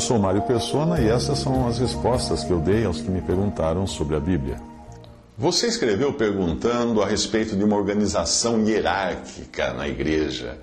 Eu 0.00 0.06
sou 0.06 0.18
Mário 0.18 0.40
Persona 0.40 0.98
e 0.98 1.10
essas 1.10 1.40
são 1.40 1.68
as 1.68 1.78
respostas 1.78 2.42
que 2.42 2.50
eu 2.50 2.58
dei 2.58 2.86
aos 2.86 3.02
que 3.02 3.10
me 3.10 3.20
perguntaram 3.20 3.86
sobre 3.86 4.16
a 4.16 4.18
Bíblia. 4.18 4.58
Você 5.36 5.66
escreveu 5.66 6.14
perguntando 6.14 7.02
a 7.02 7.06
respeito 7.06 7.54
de 7.54 7.62
uma 7.62 7.76
organização 7.76 8.64
hierárquica 8.64 9.74
na 9.74 9.86
igreja. 9.86 10.56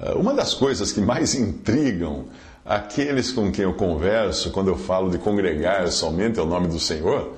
Uh, 0.00 0.18
Uma 0.18 0.34
das 0.34 0.54
coisas 0.54 0.90
que 0.90 1.00
mais 1.00 1.36
intrigam 1.36 2.24
aqueles 2.66 3.30
com 3.30 3.52
quem 3.52 3.64
eu 3.64 3.74
converso 3.74 4.50
quando 4.50 4.66
eu 4.66 4.76
falo 4.76 5.08
de 5.08 5.18
congregar 5.18 5.86
somente 5.92 6.40
ao 6.40 6.46
nome 6.46 6.66
do 6.66 6.80
Senhor 6.80 7.34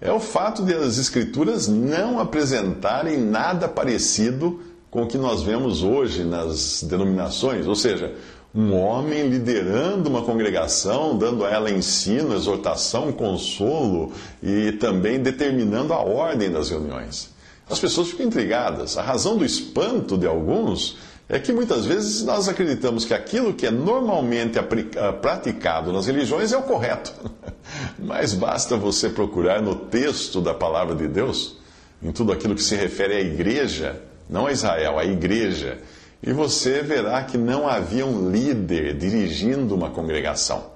é 0.00 0.10
o 0.10 0.18
fato 0.18 0.64
de 0.64 0.74
as 0.74 0.98
Escrituras 0.98 1.68
não 1.68 2.18
apresentarem 2.18 3.16
nada 3.16 3.68
parecido 3.68 4.60
com 4.90 5.04
o 5.04 5.06
que 5.06 5.18
nós 5.18 5.40
vemos 5.40 5.84
hoje 5.84 6.24
nas 6.24 6.82
denominações, 6.82 7.68
ou 7.68 7.76
seja, 7.76 8.12
um 8.54 8.74
homem 8.74 9.28
liderando 9.28 10.08
uma 10.08 10.22
congregação, 10.22 11.16
dando 11.16 11.44
a 11.44 11.50
ela 11.50 11.70
ensino, 11.70 12.34
exortação, 12.34 13.12
consolo 13.12 14.12
e 14.42 14.72
também 14.72 15.20
determinando 15.20 15.92
a 15.92 15.98
ordem 15.98 16.50
das 16.50 16.70
reuniões. 16.70 17.34
As 17.68 17.78
pessoas 17.78 18.08
ficam 18.08 18.26
intrigadas. 18.26 18.96
A 18.96 19.02
razão 19.02 19.36
do 19.36 19.44
espanto 19.44 20.16
de 20.16 20.26
alguns 20.26 20.96
é 21.28 21.38
que 21.38 21.52
muitas 21.52 21.84
vezes 21.84 22.22
nós 22.22 22.48
acreditamos 22.48 23.04
que 23.04 23.12
aquilo 23.12 23.52
que 23.52 23.66
é 23.66 23.70
normalmente 23.70 24.58
ah, 24.58 25.12
praticado 25.12 25.92
nas 25.92 26.06
religiões 26.06 26.52
é 26.52 26.56
o 26.56 26.62
correto. 26.62 27.12
Mas 27.98 28.32
basta 28.32 28.76
você 28.76 29.08
procurar 29.08 29.60
no 29.60 29.74
texto 29.74 30.40
da 30.40 30.54
palavra 30.54 30.94
de 30.94 31.08
Deus, 31.08 31.58
em 32.00 32.12
tudo 32.12 32.30
aquilo 32.30 32.54
que 32.54 32.62
se 32.62 32.76
refere 32.76 33.14
à 33.14 33.20
igreja, 33.20 34.00
não 34.30 34.46
a 34.46 34.52
Israel, 34.52 34.98
à 34.98 35.04
igreja, 35.04 35.78
e 36.22 36.32
você 36.32 36.82
verá 36.82 37.22
que 37.22 37.38
não 37.38 37.68
havia 37.68 38.06
um 38.06 38.30
líder 38.30 38.96
dirigindo 38.96 39.74
uma 39.74 39.90
congregação. 39.90 40.74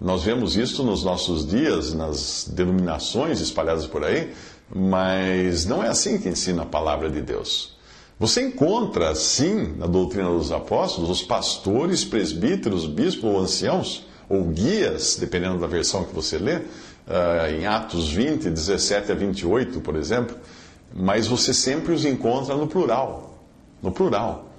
Nós 0.00 0.24
vemos 0.24 0.56
isso 0.56 0.82
nos 0.82 1.04
nossos 1.04 1.46
dias, 1.46 1.94
nas 1.94 2.48
denominações 2.50 3.40
espalhadas 3.40 3.86
por 3.86 4.04
aí, 4.04 4.32
mas 4.74 5.66
não 5.66 5.82
é 5.82 5.88
assim 5.88 6.18
que 6.18 6.28
ensina 6.28 6.62
a 6.62 6.66
palavra 6.66 7.10
de 7.10 7.20
Deus. 7.20 7.76
Você 8.18 8.42
encontra, 8.42 9.14
sim, 9.14 9.74
na 9.76 9.86
doutrina 9.86 10.28
dos 10.30 10.52
apóstolos, 10.52 11.10
os 11.10 11.22
pastores, 11.22 12.04
presbíteros, 12.04 12.86
bispos 12.86 13.24
ou 13.24 13.40
anciãos, 13.40 14.06
ou 14.28 14.44
guias, 14.44 15.16
dependendo 15.16 15.58
da 15.58 15.66
versão 15.66 16.04
que 16.04 16.14
você 16.14 16.38
lê, 16.38 16.62
em 17.56 17.66
Atos 17.66 18.08
20, 18.10 18.48
17 18.48 19.12
a 19.12 19.14
28, 19.14 19.80
por 19.80 19.96
exemplo, 19.96 20.36
mas 20.94 21.26
você 21.26 21.52
sempre 21.52 21.92
os 21.92 22.04
encontra 22.04 22.54
no 22.56 22.66
plural. 22.66 23.38
No 23.82 23.90
plural. 23.90 24.51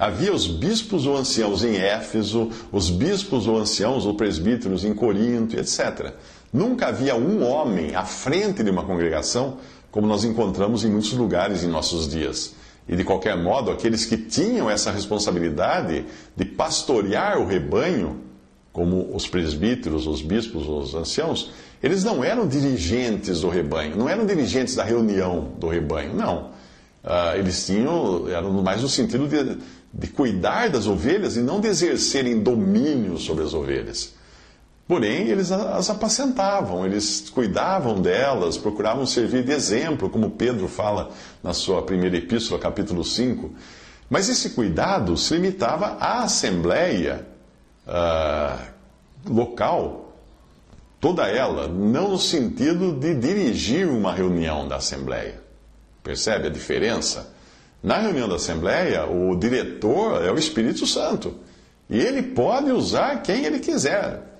Havia 0.00 0.32
os 0.32 0.46
bispos 0.46 1.04
ou 1.04 1.14
anciãos 1.14 1.62
em 1.62 1.76
Éfeso, 1.76 2.48
os 2.72 2.88
bispos 2.88 3.46
ou 3.46 3.58
anciãos 3.58 4.06
ou 4.06 4.14
presbíteros 4.14 4.82
em 4.82 4.94
Corinto, 4.94 5.60
etc. 5.60 6.14
Nunca 6.50 6.86
havia 6.86 7.14
um 7.14 7.46
homem 7.46 7.94
à 7.94 8.02
frente 8.02 8.62
de 8.62 8.70
uma 8.70 8.82
congregação, 8.82 9.58
como 9.90 10.06
nós 10.06 10.24
encontramos 10.24 10.86
em 10.86 10.90
muitos 10.90 11.12
lugares 11.12 11.62
em 11.62 11.68
nossos 11.68 12.08
dias. 12.08 12.54
E 12.88 12.96
de 12.96 13.04
qualquer 13.04 13.36
modo, 13.36 13.70
aqueles 13.70 14.06
que 14.06 14.16
tinham 14.16 14.70
essa 14.70 14.90
responsabilidade 14.90 16.06
de 16.34 16.44
pastorear 16.46 17.38
o 17.38 17.46
rebanho, 17.46 18.20
como 18.72 19.14
os 19.14 19.28
presbíteros, 19.28 20.06
os 20.06 20.22
bispos, 20.22 20.66
os 20.66 20.94
anciãos, 20.94 21.50
eles 21.82 22.02
não 22.02 22.24
eram 22.24 22.48
dirigentes 22.48 23.42
do 23.42 23.50
rebanho, 23.50 23.98
não 23.98 24.08
eram 24.08 24.24
dirigentes 24.24 24.74
da 24.74 24.82
reunião 24.82 25.52
do 25.58 25.68
rebanho, 25.68 26.14
não. 26.14 26.58
Uh, 27.02 27.38
eles 27.38 27.64
tinham, 27.64 28.28
eram 28.28 28.50
mais 28.62 28.82
no 28.82 28.88
sentido 28.88 29.26
de, 29.26 29.58
de 29.92 30.06
cuidar 30.08 30.68
das 30.70 30.86
ovelhas 30.86 31.36
e 31.36 31.40
não 31.40 31.60
de 31.60 31.68
exercerem 31.68 32.40
domínio 32.40 33.18
sobre 33.18 33.44
as 33.44 33.52
ovelhas. 33.52 34.14
Porém, 34.86 35.28
eles 35.28 35.52
as 35.52 35.88
apacentavam, 35.88 36.84
eles 36.84 37.30
cuidavam 37.30 38.00
delas, 38.00 38.56
procuravam 38.56 39.06
servir 39.06 39.44
de 39.44 39.52
exemplo, 39.52 40.10
como 40.10 40.32
Pedro 40.32 40.66
fala 40.66 41.10
na 41.42 41.52
sua 41.52 41.82
primeira 41.82 42.16
epístola, 42.16 42.58
capítulo 42.58 43.04
5. 43.04 43.52
Mas 44.08 44.28
esse 44.28 44.50
cuidado 44.50 45.16
se 45.16 45.34
limitava 45.34 45.96
à 46.00 46.24
assembleia 46.24 47.24
uh, 47.86 49.32
local, 49.32 50.16
toda 51.00 51.28
ela, 51.28 51.68
não 51.68 52.10
no 52.10 52.18
sentido 52.18 52.92
de 52.92 53.14
dirigir 53.14 53.86
uma 53.86 54.12
reunião 54.12 54.66
da 54.66 54.76
assembleia. 54.76 55.40
Percebe 56.02 56.48
a 56.48 56.50
diferença? 56.50 57.32
Na 57.82 57.98
reunião 57.98 58.28
da 58.28 58.36
Assembleia, 58.36 59.06
o 59.06 59.34
diretor 59.36 60.22
é 60.22 60.30
o 60.30 60.38
Espírito 60.38 60.86
Santo. 60.86 61.34
E 61.88 61.98
ele 61.98 62.22
pode 62.22 62.70
usar 62.70 63.22
quem 63.22 63.44
ele 63.44 63.58
quiser. 63.58 64.30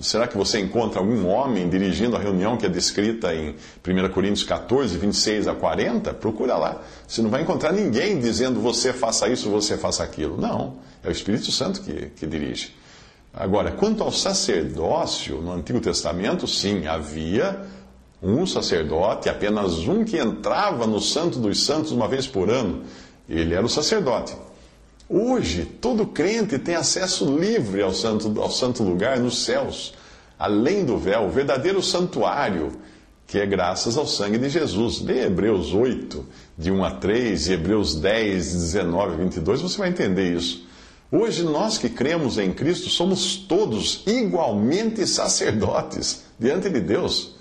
Será 0.00 0.28
que 0.28 0.36
você 0.36 0.60
encontra 0.60 1.00
algum 1.00 1.26
homem 1.26 1.68
dirigindo 1.68 2.14
a 2.14 2.20
reunião 2.20 2.56
que 2.56 2.64
é 2.64 2.68
descrita 2.68 3.34
em 3.34 3.56
1 3.86 4.08
Coríntios 4.12 4.44
14, 4.44 4.96
26 4.96 5.48
a 5.48 5.54
40? 5.54 6.14
Procura 6.14 6.56
lá. 6.56 6.80
Você 7.08 7.20
não 7.22 7.30
vai 7.30 7.42
encontrar 7.42 7.72
ninguém 7.72 8.20
dizendo 8.20 8.60
você 8.60 8.92
faça 8.92 9.28
isso, 9.28 9.50
você 9.50 9.76
faça 9.76 10.04
aquilo. 10.04 10.40
Não. 10.40 10.76
É 11.02 11.08
o 11.08 11.12
Espírito 11.12 11.50
Santo 11.50 11.80
que, 11.80 12.10
que 12.14 12.26
dirige. 12.26 12.72
Agora, 13.34 13.72
quanto 13.72 14.02
ao 14.02 14.12
sacerdócio, 14.12 15.40
no 15.40 15.52
Antigo 15.52 15.80
Testamento, 15.80 16.46
sim, 16.46 16.86
havia 16.86 17.60
um 18.22 18.46
sacerdote, 18.46 19.28
apenas 19.28 19.78
um 19.88 20.04
que 20.04 20.18
entrava 20.18 20.86
no 20.86 21.00
Santo 21.00 21.38
dos 21.38 21.64
Santos 21.64 21.90
uma 21.90 22.06
vez 22.06 22.26
por 22.26 22.50
ano. 22.50 22.82
Ele 23.28 23.54
era 23.54 23.64
o 23.64 23.68
sacerdote. 23.68 24.34
Hoje, 25.08 25.64
todo 25.64 26.06
crente 26.06 26.58
tem 26.58 26.74
acesso 26.74 27.36
livre 27.36 27.82
ao 27.82 27.92
santo, 27.92 28.40
ao 28.40 28.50
santo 28.50 28.82
lugar 28.82 29.18
nos 29.18 29.44
céus, 29.44 29.94
além 30.38 30.84
do 30.84 30.96
véu, 30.98 31.24
o 31.24 31.30
verdadeiro 31.30 31.82
santuário, 31.82 32.72
que 33.26 33.38
é 33.38 33.46
graças 33.46 33.96
ao 33.96 34.06
sangue 34.06 34.38
de 34.38 34.48
Jesus. 34.48 35.00
Lê 35.00 35.26
Hebreus 35.26 35.72
8, 35.72 36.24
de 36.56 36.70
1 36.70 36.84
a 36.84 36.90
3, 36.92 37.48
e 37.48 37.52
Hebreus 37.54 37.96
10, 37.96 38.52
19 38.52 39.14
a 39.14 39.16
22, 39.16 39.62
você 39.62 39.78
vai 39.78 39.88
entender 39.88 40.34
isso. 40.34 40.68
Hoje, 41.10 41.42
nós 41.42 41.76
que 41.76 41.88
cremos 41.88 42.38
em 42.38 42.52
Cristo 42.52 42.88
somos 42.88 43.34
todos 43.34 44.04
igualmente 44.06 45.04
sacerdotes 45.08 46.22
diante 46.38 46.70
de 46.70 46.80
Deus. 46.80 47.34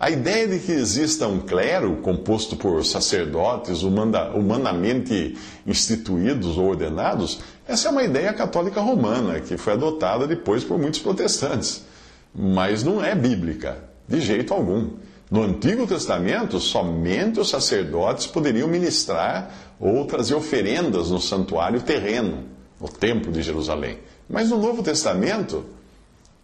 A 0.00 0.10
ideia 0.10 0.46
de 0.46 0.60
que 0.60 0.70
exista 0.70 1.26
um 1.26 1.40
clero 1.40 1.96
composto 1.96 2.54
por 2.54 2.84
sacerdotes 2.84 3.82
humanamente 3.82 5.36
instituídos 5.66 6.56
ou 6.56 6.66
ordenados, 6.68 7.40
essa 7.66 7.88
é 7.88 7.90
uma 7.90 8.04
ideia 8.04 8.32
católica 8.32 8.80
romana 8.80 9.40
que 9.40 9.56
foi 9.56 9.72
adotada 9.72 10.24
depois 10.24 10.62
por 10.62 10.78
muitos 10.78 11.00
protestantes. 11.00 11.84
Mas 12.32 12.84
não 12.84 13.02
é 13.04 13.12
bíblica, 13.12 13.78
de 14.06 14.20
jeito 14.20 14.54
algum. 14.54 14.90
No 15.28 15.42
Antigo 15.42 15.84
Testamento, 15.84 16.60
somente 16.60 17.40
os 17.40 17.50
sacerdotes 17.50 18.26
poderiam 18.26 18.68
ministrar 18.68 19.50
ou 19.80 20.06
trazer 20.06 20.36
oferendas 20.36 21.10
no 21.10 21.20
santuário 21.20 21.82
terreno, 21.82 22.44
no 22.80 22.88
Templo 22.88 23.32
de 23.32 23.42
Jerusalém. 23.42 23.98
Mas 24.30 24.48
no 24.48 24.58
Novo 24.58 24.80
Testamento, 24.80 25.64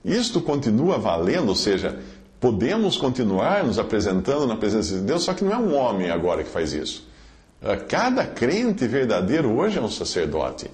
isto 0.05 0.41
continua 0.41 0.99
valendo, 0.99 1.51
ou 1.51 1.55
seja, 1.55 1.99
Podemos 2.45 2.99
continuar 2.99 3.65
nos 3.65 3.79
apresentando 3.79 4.47
na 4.47 4.55
presença 4.55 4.97
de 4.97 5.01
Deus, 5.01 5.23
só 5.23 5.33
que 5.33 5.43
não 5.43 5.51
é 5.51 5.57
um 5.57 5.75
homem 5.75 6.11
agora 6.11 6.45
que 6.45 6.51
faz 6.51 6.75
isso. 6.75 7.09
Ah, 7.63 7.75
cada 7.75 8.27
crente 8.27 8.87
verdadeiro 8.87 9.57
hoje 9.57 9.79
é 9.79 9.81
um 9.81 9.89
sacerdote. 9.89 10.71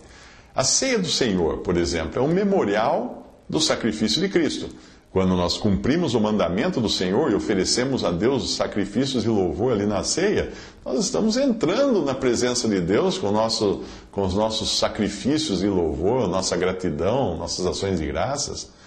A 0.53 0.65
ceia 0.65 0.99
do 0.99 1.07
Senhor, 1.07 1.59
por 1.59 1.77
exemplo, 1.77 2.21
é 2.21 2.21
um 2.21 2.27
memorial 2.27 3.45
do 3.49 3.61
sacrifício 3.61 4.21
de 4.21 4.29
Cristo. 4.29 4.69
Quando 5.13 5.37
nós 5.37 5.59
cumprimos 5.59 6.13
o 6.15 6.21
mandamento 6.21 6.81
do 6.81 6.89
Senhor 6.89 7.31
e 7.31 7.37
oferecemos 7.37 8.05
a 8.05 8.11
Deus 8.11 8.57
sacrifícios 8.57 9.23
de 9.23 9.29
louvor 9.29 9.73
ali 9.73 9.87
na 9.87 10.03
ceia, 10.03 10.53
nós 10.85 10.99
estamos 10.99 11.37
entrando 11.37 12.05
na 12.05 12.15
presença 12.15 12.69
de 12.69 12.81
Deus 12.81 13.17
com, 13.17 13.31
nosso, 13.31 13.85
com 14.11 14.23
os 14.23 14.35
nossos 14.35 14.77
sacrifícios 14.77 15.61
de 15.61 15.69
louvor, 15.69 16.27
nossa 16.27 16.57
gratidão, 16.57 17.37
nossas 17.37 17.65
ações 17.65 18.01
de 18.01 18.07
graças. 18.07 18.80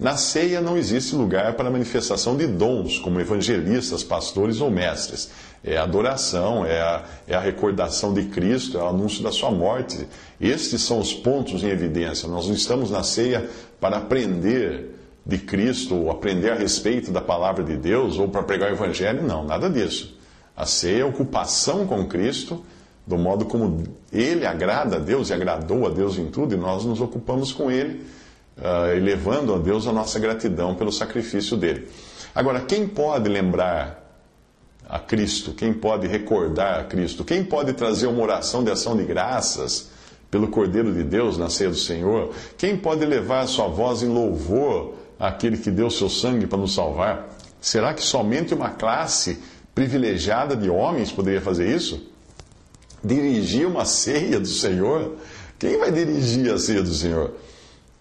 Na 0.00 0.16
ceia 0.16 0.62
não 0.62 0.78
existe 0.78 1.14
lugar 1.14 1.52
para 1.52 1.70
manifestação 1.70 2.34
de 2.34 2.46
dons, 2.46 2.98
como 2.98 3.20
evangelistas, 3.20 4.02
pastores 4.02 4.58
ou 4.62 4.70
mestres. 4.70 5.28
é 5.62 5.76
a 5.76 5.82
adoração, 5.82 6.64
é 6.64 6.80
a, 6.80 7.04
é 7.28 7.34
a 7.34 7.40
recordação 7.40 8.14
de 8.14 8.22
Cristo, 8.24 8.78
é 8.78 8.82
o 8.82 8.88
anúncio 8.88 9.22
da 9.22 9.30
sua 9.30 9.50
morte. 9.50 10.08
Estes 10.40 10.80
são 10.84 10.98
os 11.00 11.12
pontos 11.12 11.62
em 11.62 11.68
evidência. 11.68 12.26
Nós 12.26 12.46
não 12.46 12.54
estamos 12.54 12.90
na 12.90 13.02
ceia 13.02 13.46
para 13.78 13.98
aprender 13.98 14.96
de 15.26 15.36
Cristo, 15.36 15.94
ou 15.94 16.10
aprender 16.10 16.50
a 16.50 16.54
respeito 16.54 17.10
da 17.10 17.20
palavra 17.20 17.62
de 17.62 17.76
Deus, 17.76 18.18
ou 18.18 18.26
para 18.26 18.42
pregar 18.42 18.70
o 18.70 18.74
Evangelho, 18.74 19.22
não, 19.22 19.44
nada 19.44 19.68
disso. 19.68 20.18
A 20.56 20.64
ceia 20.64 21.02
é 21.02 21.04
ocupação 21.04 21.86
com 21.86 22.06
Cristo, 22.06 22.64
do 23.06 23.18
modo 23.18 23.44
como 23.44 23.84
Ele 24.10 24.46
agrada 24.46 24.96
a 24.96 24.98
Deus 24.98 25.28
e 25.28 25.34
agradou 25.34 25.86
a 25.86 25.90
Deus 25.90 26.16
em 26.16 26.30
tudo, 26.30 26.54
e 26.54 26.58
nós 26.58 26.86
nos 26.86 27.02
ocupamos 27.02 27.52
com 27.52 27.70
Ele, 27.70 28.02
uh, 28.60 28.94
elevando 28.94 29.54
a 29.54 29.58
Deus 29.58 29.86
a 29.86 29.92
nossa 29.92 30.18
gratidão 30.18 30.74
pelo 30.74 30.92
sacrifício 30.92 31.56
dele. 31.56 31.88
Agora, 32.34 32.60
quem 32.60 32.86
pode 32.86 33.28
lembrar 33.28 34.00
a 34.88 34.98
Cristo? 34.98 35.52
Quem 35.52 35.72
pode 35.72 36.06
recordar 36.06 36.80
a 36.80 36.84
Cristo? 36.84 37.24
Quem 37.24 37.44
pode 37.44 37.72
trazer 37.72 38.06
uma 38.06 38.22
oração 38.22 38.62
de 38.62 38.70
ação 38.70 38.96
de 38.96 39.04
graças 39.04 39.90
pelo 40.30 40.48
Cordeiro 40.48 40.92
de 40.92 41.02
Deus 41.02 41.36
na 41.38 41.48
ceia 41.48 41.70
do 41.70 41.76
Senhor? 41.76 42.32
Quem 42.56 42.76
pode 42.76 43.04
levar 43.04 43.40
a 43.40 43.46
sua 43.46 43.68
voz 43.68 44.02
em 44.02 44.08
louvor 44.08 44.94
àquele 45.18 45.56
que 45.56 45.70
deu 45.70 45.90
seu 45.90 46.08
sangue 46.08 46.46
para 46.46 46.58
nos 46.58 46.74
salvar? 46.74 47.28
Será 47.60 47.92
que 47.92 48.02
somente 48.02 48.54
uma 48.54 48.70
classe 48.70 49.38
privilegiada 49.74 50.56
de 50.56 50.70
homens 50.70 51.12
poderia 51.12 51.40
fazer 51.40 51.74
isso? 51.74 52.08
Dirigir 53.02 53.66
uma 53.66 53.84
ceia 53.84 54.38
do 54.38 54.48
Senhor? 54.48 55.16
Quem 55.58 55.78
vai 55.78 55.90
dirigir 55.90 56.52
a 56.52 56.58
ceia 56.58 56.82
do 56.82 56.92
Senhor? 56.92 57.34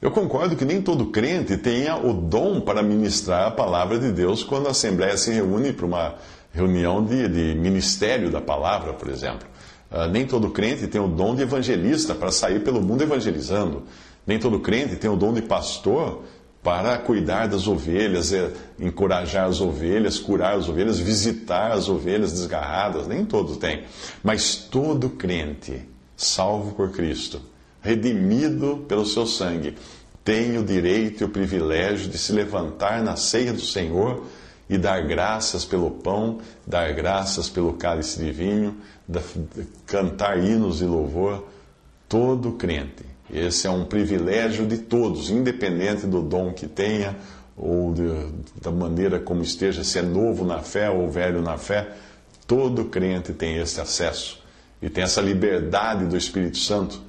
Eu 0.02 0.12
concordo 0.12 0.56
que 0.56 0.64
nem 0.64 0.82
todo 0.82 1.08
crente 1.08 1.58
tenha 1.58 1.98
o 1.98 2.14
dom 2.14 2.62
para 2.62 2.82
ministrar 2.82 3.48
a 3.48 3.52
palavra 3.52 4.00
de 4.00 4.14
Deus 4.14 4.44
quando 4.44 4.68
a 4.68 4.72
Assembleia 4.72 5.18
se 5.18 5.30
reúne 5.30 5.74
para 5.74 5.86
uma 5.86 6.16
reunião 6.54 7.04
de, 7.04 7.28
de 7.28 7.60
ministério 7.60 8.32
da 8.32 8.40
palavra, 8.40 8.94
por 8.94 9.10
exemplo. 9.10 9.46
Uh, 9.92 10.08
nem 10.10 10.26
todo 10.26 10.52
crente 10.52 10.88
tem 10.88 11.02
o 11.02 11.08
dom 11.08 11.36
de 11.36 11.42
evangelista 11.42 12.16
para 12.16 12.32
sair 12.32 12.64
pelo 12.64 12.82
mundo 12.82 13.02
evangelizando. 13.02 13.84
Nem 14.26 14.40
todo 14.40 14.62
crente 14.62 14.96
tem 14.96 15.10
o 15.10 15.18
dom 15.18 15.34
de 15.34 15.42
pastor 15.42 16.24
para 16.64 16.98
cuidar 16.98 17.48
das 17.48 17.68
ovelhas, 17.68 18.32
é, 18.32 18.54
encorajar 18.80 19.48
as 19.48 19.60
ovelhas, 19.60 20.18
curar 20.18 20.56
as 20.56 20.70
ovelhas, 20.70 20.98
visitar 20.98 21.72
as 21.74 21.90
ovelhas 21.90 22.32
desgarradas. 22.32 23.06
Nem 23.06 23.26
todos 23.26 23.58
têm. 23.58 23.84
Mas 24.24 24.56
todo 24.56 25.10
crente, 25.10 25.82
salvo 26.16 26.74
por 26.74 26.92
Cristo, 26.92 27.42
redimido 27.82 28.86
pelo 28.88 29.06
seu 29.06 29.26
sangue, 29.26 29.76
tem 30.24 30.58
o 30.58 30.64
direito 30.64 31.22
e 31.22 31.26
o 31.26 31.30
privilégio 31.30 32.10
de 32.10 32.18
se 32.18 32.32
levantar 32.32 33.02
na 33.02 33.16
ceia 33.16 33.54
do 33.54 33.62
Senhor 33.62 34.26
e 34.70 34.78
dar 34.78 35.02
graças 35.08 35.66
pelo 35.66 35.90
pão, 35.90 36.40
dar 36.68 36.94
graças 36.94 37.50
pelo 37.50 37.74
cálice 37.74 38.20
de 38.20 38.32
vinho, 38.32 38.78
cantar 39.88 40.38
hinos 40.38 40.78
de 40.78 40.86
louvor, 40.86 41.48
todo 42.08 42.52
crente. 42.52 43.04
Esse 43.32 43.68
é 43.68 43.70
um 43.70 43.86
privilégio 43.86 44.66
de 44.66 44.78
todos, 44.78 45.30
independente 45.30 46.06
do 46.06 46.22
dom 46.22 46.54
que 46.54 46.68
tenha 46.68 47.16
ou 47.58 47.94
de, 47.94 48.08
da 48.62 48.72
maneira 48.72 49.20
como 49.20 49.42
esteja, 49.42 49.84
se 49.84 50.00
é 50.00 50.02
novo 50.02 50.46
na 50.46 50.60
fé 50.60 50.90
ou 50.90 51.10
velho 51.10 51.42
na 51.42 51.58
fé, 51.58 51.92
todo 52.48 52.86
crente 52.86 53.34
tem 53.34 53.58
esse 53.58 53.82
acesso 53.82 54.42
e 54.82 54.90
tem 54.90 55.04
essa 55.04 55.22
liberdade 55.22 56.06
do 56.06 56.16
Espírito 56.16 56.58
Santo 56.58 57.09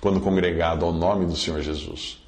quando 0.00 0.20
congregado 0.20 0.84
ao 0.84 0.92
nome 0.92 1.26
do 1.26 1.36
Senhor 1.36 1.60
Jesus. 1.60 2.18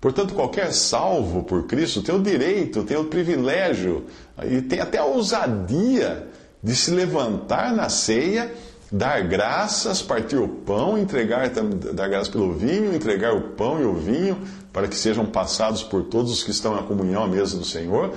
Portanto, 0.00 0.34
qualquer 0.34 0.72
salvo 0.72 1.42
por 1.42 1.66
Cristo 1.66 2.02
tem 2.02 2.14
o 2.14 2.22
direito, 2.22 2.82
tem 2.84 2.96
o 2.96 3.04
privilégio 3.04 4.06
e 4.44 4.62
tem 4.62 4.80
até 4.80 4.98
a 4.98 5.04
ousadia 5.04 6.26
de 6.62 6.74
se 6.74 6.90
levantar 6.90 7.74
na 7.74 7.88
ceia, 7.90 8.50
dar 8.90 9.22
graças, 9.22 10.00
partir 10.00 10.36
o 10.36 10.48
pão, 10.48 10.98
entregar, 10.98 11.50
dar 11.50 12.08
graças 12.08 12.28
pelo 12.28 12.54
vinho, 12.54 12.94
entregar 12.94 13.34
o 13.34 13.50
pão 13.50 13.80
e 13.80 13.84
o 13.84 13.94
vinho 13.94 14.40
para 14.72 14.88
que 14.88 14.96
sejam 14.96 15.26
passados 15.26 15.82
por 15.82 16.04
todos 16.04 16.32
os 16.32 16.42
que 16.42 16.50
estão 16.50 16.74
na 16.74 16.82
comunhão 16.82 17.24
à 17.24 17.28
mesa 17.28 17.58
do 17.58 17.64
Senhor. 17.64 18.14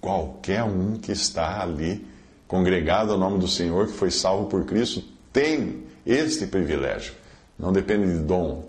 Qualquer 0.00 0.62
um 0.62 0.92
que 0.92 1.10
está 1.10 1.62
ali, 1.62 2.06
congregado 2.46 3.12
ao 3.12 3.18
nome 3.18 3.38
do 3.38 3.48
Senhor, 3.48 3.86
que 3.86 3.92
foi 3.92 4.10
salvo 4.10 4.46
por 4.46 4.64
Cristo, 4.64 5.02
tem 5.32 5.82
este 6.06 6.46
privilégio 6.46 7.23
não 7.58 7.72
depende 7.72 8.06
de 8.12 8.20
dom. 8.20 8.64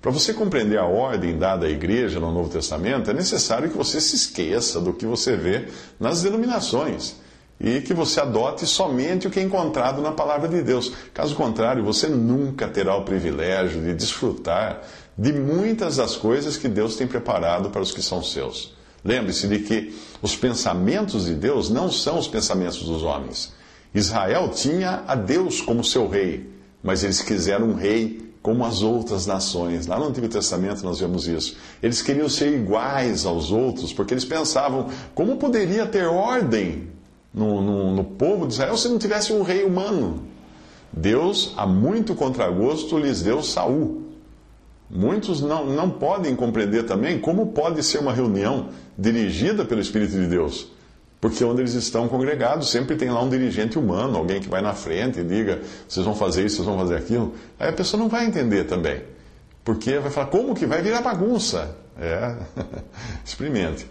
Para 0.00 0.10
você 0.10 0.34
compreender 0.34 0.78
a 0.78 0.84
ordem 0.84 1.38
dada 1.38 1.66
à 1.66 1.70
igreja 1.70 2.20
no 2.20 2.30
Novo 2.30 2.50
Testamento, 2.50 3.10
é 3.10 3.14
necessário 3.14 3.70
que 3.70 3.76
você 3.76 4.00
se 4.00 4.14
esqueça 4.14 4.78
do 4.78 4.92
que 4.92 5.06
você 5.06 5.34
vê 5.34 5.68
nas 5.98 6.22
denominações 6.22 7.16
e 7.58 7.80
que 7.80 7.94
você 7.94 8.20
adote 8.20 8.66
somente 8.66 9.26
o 9.26 9.30
que 9.30 9.40
é 9.40 9.42
encontrado 9.42 10.02
na 10.02 10.12
palavra 10.12 10.46
de 10.46 10.60
Deus. 10.60 10.92
Caso 11.14 11.34
contrário, 11.34 11.82
você 11.82 12.08
nunca 12.08 12.68
terá 12.68 12.94
o 12.96 13.04
privilégio 13.04 13.80
de 13.80 13.94
desfrutar 13.94 14.82
de 15.16 15.32
muitas 15.32 15.96
das 15.96 16.16
coisas 16.16 16.58
que 16.58 16.68
Deus 16.68 16.96
tem 16.96 17.06
preparado 17.06 17.70
para 17.70 17.80
os 17.80 17.92
que 17.92 18.02
são 18.02 18.22
seus. 18.22 18.74
Lembre-se 19.02 19.46
de 19.46 19.60
que 19.60 19.98
os 20.20 20.36
pensamentos 20.36 21.26
de 21.26 21.34
Deus 21.34 21.70
não 21.70 21.90
são 21.90 22.18
os 22.18 22.28
pensamentos 22.28 22.82
dos 22.82 23.02
homens. 23.02 23.54
Israel 23.94 24.50
tinha 24.50 25.04
a 25.06 25.14
Deus 25.14 25.60
como 25.60 25.82
seu 25.82 26.08
rei 26.08 26.52
mas 26.84 27.02
eles 27.02 27.22
quiseram 27.22 27.70
um 27.70 27.74
rei 27.74 28.22
como 28.42 28.62
as 28.66 28.82
outras 28.82 29.24
nações. 29.24 29.86
Lá 29.86 29.98
no 29.98 30.06
Antigo 30.06 30.28
Testamento 30.28 30.84
nós 30.84 31.00
vemos 31.00 31.26
isso. 31.26 31.56
Eles 31.82 32.02
queriam 32.02 32.28
ser 32.28 32.52
iguais 32.52 33.24
aos 33.24 33.50
outros, 33.50 33.90
porque 33.90 34.12
eles 34.12 34.26
pensavam 34.26 34.90
como 35.14 35.38
poderia 35.38 35.86
ter 35.86 36.04
ordem 36.04 36.90
no, 37.32 37.62
no, 37.62 37.96
no 37.96 38.04
povo 38.04 38.46
de 38.46 38.52
Israel 38.52 38.76
se 38.76 38.86
não 38.88 38.98
tivesse 38.98 39.32
um 39.32 39.42
rei 39.42 39.64
humano. 39.64 40.24
Deus, 40.92 41.54
a 41.56 41.66
muito 41.66 42.14
contragosto, 42.14 42.98
lhes 42.98 43.22
deu 43.22 43.42
Saul. 43.42 44.02
Muitos 44.90 45.40
não, 45.40 45.64
não 45.64 45.88
podem 45.88 46.36
compreender 46.36 46.84
também 46.84 47.18
como 47.18 47.46
pode 47.46 47.82
ser 47.82 47.98
uma 47.98 48.12
reunião 48.12 48.68
dirigida 48.96 49.64
pelo 49.64 49.80
Espírito 49.80 50.12
de 50.12 50.26
Deus. 50.26 50.68
Porque 51.24 51.42
onde 51.42 51.62
eles 51.62 51.72
estão 51.72 52.06
congregados, 52.06 52.68
sempre 52.68 52.96
tem 52.96 53.08
lá 53.08 53.22
um 53.22 53.30
dirigente 53.30 53.78
humano, 53.78 54.18
alguém 54.18 54.42
que 54.42 54.48
vai 54.50 54.60
na 54.60 54.74
frente 54.74 55.20
e 55.20 55.24
diga: 55.24 55.62
vocês 55.88 56.04
vão 56.04 56.14
fazer 56.14 56.44
isso, 56.44 56.56
vocês 56.56 56.68
vão 56.68 56.76
fazer 56.76 56.96
aquilo. 56.96 57.32
Aí 57.58 57.70
a 57.70 57.72
pessoa 57.72 57.98
não 57.98 58.10
vai 58.10 58.26
entender 58.26 58.64
também. 58.64 59.00
Porque 59.64 59.98
vai 59.98 60.10
falar: 60.10 60.26
como 60.26 60.54
que 60.54 60.66
vai 60.66 60.82
virar 60.82 61.00
bagunça? 61.00 61.78
É, 61.98 62.36
experimente. 63.24 63.86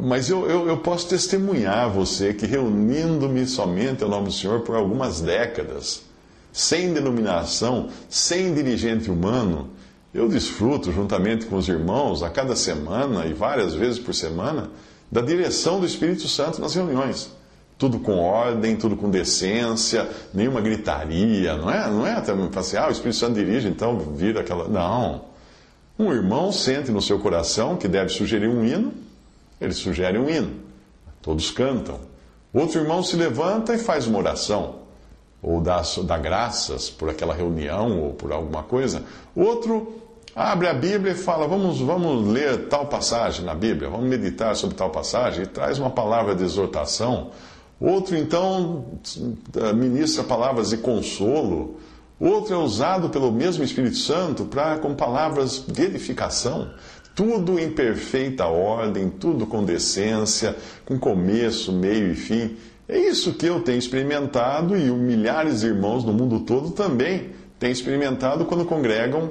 Mas 0.00 0.30
eu, 0.30 0.48
eu, 0.48 0.66
eu 0.66 0.78
posso 0.78 1.06
testemunhar 1.08 1.90
você 1.90 2.32
que 2.32 2.46
reunindo-me 2.46 3.46
somente 3.46 4.02
ao 4.02 4.08
nome 4.08 4.28
do 4.28 4.32
Senhor 4.32 4.60
por 4.60 4.74
algumas 4.74 5.20
décadas, 5.20 6.04
sem 6.54 6.94
denominação, 6.94 7.90
sem 8.08 8.54
dirigente 8.54 9.10
humano, 9.10 9.68
eu 10.14 10.26
desfruto 10.26 10.90
juntamente 10.90 11.44
com 11.44 11.56
os 11.56 11.68
irmãos 11.68 12.22
a 12.22 12.30
cada 12.30 12.56
semana 12.56 13.26
e 13.26 13.34
várias 13.34 13.74
vezes 13.74 13.98
por 13.98 14.14
semana 14.14 14.70
da 15.12 15.20
direção 15.20 15.78
do 15.78 15.84
Espírito 15.84 16.26
Santo 16.26 16.58
nas 16.58 16.74
reuniões. 16.74 17.30
Tudo 17.76 17.98
com 17.98 18.18
ordem, 18.18 18.76
tudo 18.76 18.96
com 18.96 19.10
decência, 19.10 20.08
nenhuma 20.32 20.62
gritaria, 20.62 21.54
não 21.54 21.70
é? 21.70 21.90
Não 21.90 22.06
é 22.06 22.12
até 22.12 22.32
assim, 22.58 22.78
ah, 22.78 22.88
o 22.88 22.92
Espírito 22.92 23.18
Santo 23.18 23.34
dirige, 23.34 23.68
então 23.68 23.98
vira 23.98 24.40
aquela. 24.40 24.66
Não. 24.68 25.26
Um 25.98 26.10
irmão 26.12 26.50
sente 26.50 26.90
no 26.90 27.02
seu 27.02 27.18
coração 27.18 27.76
que 27.76 27.86
deve 27.86 28.08
sugerir 28.08 28.48
um 28.48 28.64
hino, 28.64 28.94
ele 29.60 29.74
sugere 29.74 30.16
um 30.16 30.30
hino. 30.30 30.54
Todos 31.20 31.50
cantam. 31.50 32.00
Outro 32.54 32.80
irmão 32.80 33.02
se 33.02 33.16
levanta 33.16 33.74
e 33.74 33.78
faz 33.78 34.06
uma 34.06 34.18
oração, 34.18 34.76
ou 35.42 35.60
dá, 35.60 35.82
dá 36.04 36.16
graças 36.16 36.88
por 36.88 37.10
aquela 37.10 37.34
reunião 37.34 38.00
ou 38.00 38.12
por 38.14 38.32
alguma 38.32 38.62
coisa. 38.62 39.02
Outro 39.34 39.94
abre 40.34 40.68
a 40.68 40.74
Bíblia 40.74 41.12
e 41.12 41.16
fala: 41.16 41.46
vamos, 41.46 41.80
vamos 41.80 42.28
ler 42.28 42.68
tal 42.68 42.86
passagem 42.86 43.44
na 43.44 43.54
Bíblia, 43.54 43.88
vamos 43.88 44.06
meditar 44.06 44.54
sobre 44.56 44.76
tal 44.76 44.90
passagem, 44.90 45.44
e 45.44 45.46
traz 45.46 45.78
uma 45.78 45.90
palavra 45.90 46.34
de 46.34 46.44
exortação. 46.44 47.30
Outro, 47.80 48.16
então, 48.16 48.84
ministra 49.74 50.22
palavras 50.22 50.70
de 50.70 50.76
consolo. 50.76 51.80
Outro 52.20 52.54
é 52.54 52.56
usado 52.56 53.10
pelo 53.10 53.32
mesmo 53.32 53.64
Espírito 53.64 53.96
Santo 53.96 54.44
para 54.44 54.78
com 54.78 54.94
palavras 54.94 55.64
de 55.66 55.82
edificação. 55.82 56.70
Tudo 57.16 57.58
em 57.58 57.72
perfeita 57.72 58.46
ordem, 58.46 59.10
tudo 59.10 59.44
com 59.44 59.64
decência, 59.64 60.56
com 60.86 60.96
começo, 60.96 61.72
meio 61.72 62.12
e 62.12 62.14
fim. 62.14 62.56
É 62.88 62.96
isso 62.96 63.32
que 63.32 63.46
eu 63.46 63.60
tenho 63.60 63.78
experimentado 63.78 64.76
e 64.76 64.88
milhares 64.90 65.60
de 65.60 65.66
irmãos 65.66 66.04
no 66.04 66.12
mundo 66.12 66.40
todo 66.40 66.70
também 66.70 67.30
têm 67.58 67.72
experimentado 67.72 68.44
quando 68.44 68.64
congregam 68.64 69.30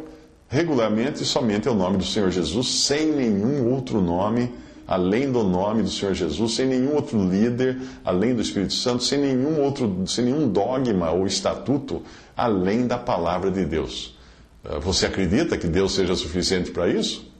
regularmente 0.52 1.24
somente 1.24 1.70
o 1.70 1.74
nome 1.74 1.98
do 1.98 2.04
Senhor 2.04 2.30
Jesus, 2.30 2.84
sem 2.84 3.14
nenhum 3.14 3.72
outro 3.72 4.02
nome 4.02 4.54
além 4.86 5.32
do 5.32 5.44
nome 5.44 5.84
do 5.84 5.90
Senhor 5.90 6.14
Jesus, 6.14 6.56
sem 6.56 6.68
nenhum 6.68 6.96
outro 6.96 7.18
líder 7.18 7.80
além 8.04 8.36
do 8.36 8.42
Espírito 8.42 8.74
Santo, 8.74 9.02
sem 9.02 9.18
nenhum 9.18 9.62
outro, 9.62 10.04
sem 10.06 10.26
nenhum 10.26 10.50
dogma 10.50 11.12
ou 11.12 11.26
estatuto 11.26 12.04
além 12.36 12.86
da 12.86 12.98
palavra 12.98 13.50
de 13.50 13.64
Deus. 13.64 14.18
Ah, 14.66 14.80
você 14.80 15.06
acredita 15.06 15.58
que 15.58 15.68
Deus 15.68 15.96
seja 15.96 16.14
suficiente 16.16 16.72
para 16.72 16.90
isso? 16.90 17.32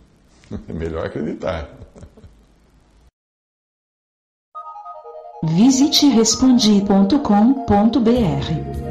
É 0.68 0.74
melhor 0.74 1.06
acreditar. 1.06 1.70
Visite 5.44 6.08
respondi.com.br. 6.08 8.91